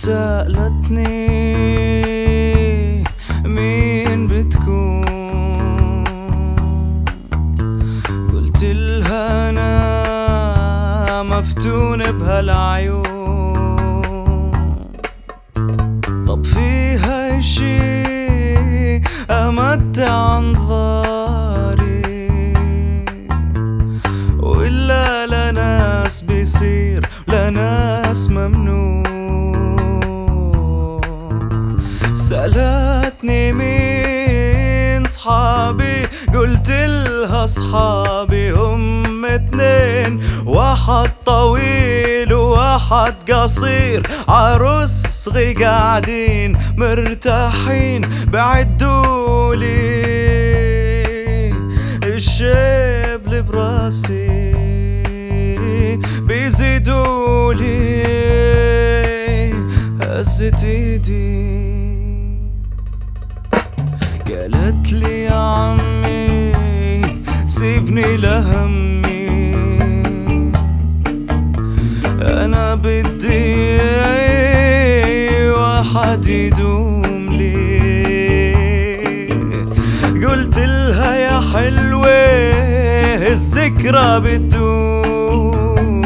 سألتني 0.00 1.04
مين 3.44 4.26
بتكون؟ 4.28 6.04
قلت 8.32 8.64
لها 8.64 9.50
أنا 9.50 11.22
مفتون 11.22 12.12
بهالعيون. 12.12 13.02
طب 16.28 16.44
فيها 16.44 17.38
اشي 17.38 17.80
أمتع 19.30 20.38
أنظاري 20.38 21.39
سألتني 32.30 33.52
مين 33.52 35.04
صحابي؟ 35.04 36.02
قلت 36.34 36.70
لها 36.70 37.46
صحابي 37.46 38.52
هم 38.52 39.24
اتنين 39.24 40.20
واحد 40.46 41.10
طويل 41.26 42.32
وواحد 42.32 43.14
قصير. 43.32 44.02
عروسغي 44.28 45.52
قاعدين 45.52 46.56
مرتاحين 46.76 48.00
بعدولي 48.26 49.90
الشيب 52.04 53.20
اللي 53.26 53.42
براسي 53.42 54.52
بيزيدولي. 56.20 58.02
هزت 60.04 60.64
ايدي 60.64 61.89
قالت 64.34 64.92
لي 64.92 65.22
يا 65.22 65.34
عمي 65.34 66.52
سيبني 67.44 68.16
لهمي. 68.16 69.54
أنا 72.22 72.74
بدي 72.74 73.78
واحد 75.50 76.26
يدوم 76.26 77.28
لي. 77.30 77.70
قلت 80.26 80.58
لها 80.58 81.14
يا 81.16 81.40
حلوة 81.40 82.08
الذكرى 83.32 84.20
بتدوم. 84.20 86.00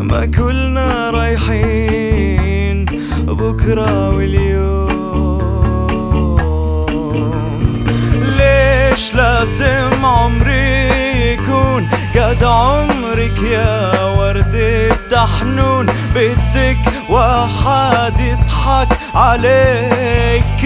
ما 0.00 0.26
كلنا 0.26 1.10
رايحين 1.10 2.84
بكرة 3.26 4.10
واليوم. 4.16 4.73
لازم 9.14 10.04
عمري 10.04 10.88
يكون 11.32 11.88
قد 12.14 12.44
عمرك 12.44 13.42
يا 13.42 14.04
وردة 14.04 14.88
تحنون 15.10 15.86
بدك 16.14 16.78
واحد 17.08 18.20
يضحك 18.20 18.88
عليك 19.14 20.62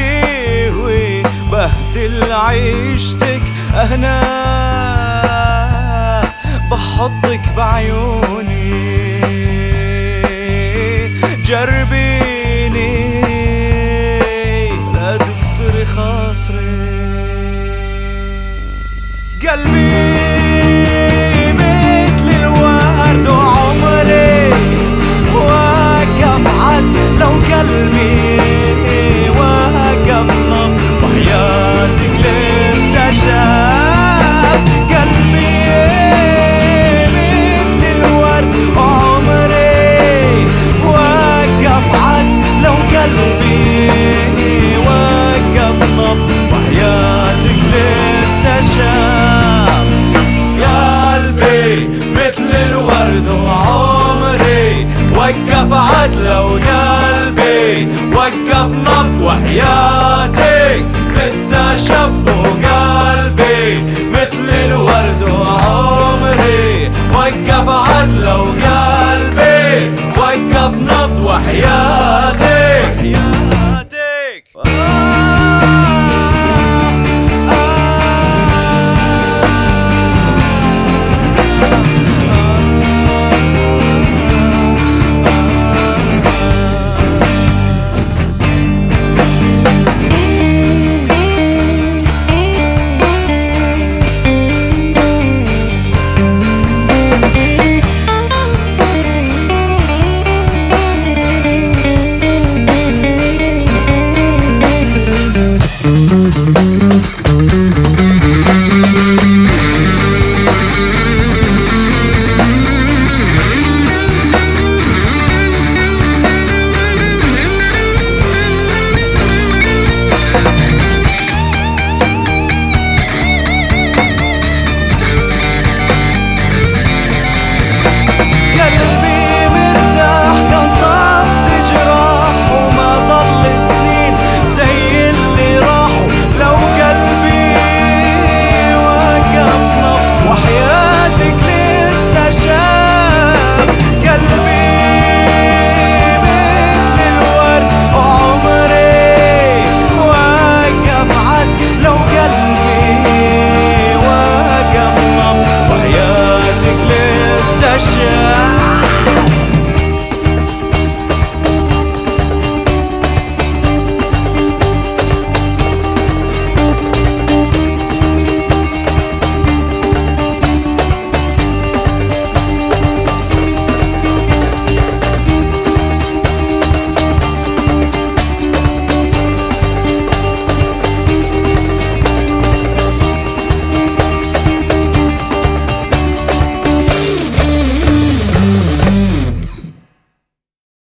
ويبهدل 0.76 2.32
عيشتك 2.32 3.42
أهنا. 3.74 4.18
بحطك 6.70 7.40
بعيوني. 7.56 8.78
جربيني 11.46 12.07
قلبي 19.42 19.87
وقف 55.28 55.72
عدل 55.72 56.28
وقلبي 56.28 57.88
وقف 58.16 58.72
نبض 58.72 59.22
وحياتك. 59.22 60.84
لسه 61.16 61.76
شب 61.76 62.28
وقلبي 62.28 63.82
مثل 64.12 64.48
الورد 64.50 65.22
وعمري. 65.22 66.90
وقف 67.14 67.68
عدل 67.68 68.28
وقلبي 68.28 69.90
وقف 70.16 70.74
نبض 70.74 71.24
وحياتك. 71.24 71.87